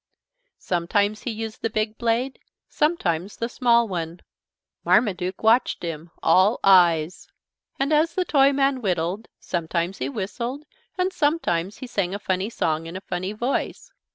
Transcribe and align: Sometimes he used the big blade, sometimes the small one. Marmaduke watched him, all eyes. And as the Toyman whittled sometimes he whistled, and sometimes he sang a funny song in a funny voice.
Sometimes 0.57 1.21
he 1.21 1.29
used 1.29 1.61
the 1.61 1.69
big 1.69 1.99
blade, 1.99 2.39
sometimes 2.67 3.37
the 3.37 3.47
small 3.47 3.87
one. 3.87 4.21
Marmaduke 4.83 5.43
watched 5.43 5.83
him, 5.83 6.09
all 6.23 6.59
eyes. 6.63 7.27
And 7.79 7.93
as 7.93 8.15
the 8.15 8.25
Toyman 8.25 8.81
whittled 8.81 9.27
sometimes 9.39 9.99
he 9.99 10.09
whistled, 10.09 10.65
and 10.97 11.13
sometimes 11.13 11.77
he 11.77 11.85
sang 11.85 12.15
a 12.15 12.17
funny 12.17 12.49
song 12.49 12.87
in 12.87 12.95
a 12.95 13.01
funny 13.01 13.31
voice. 13.33 13.93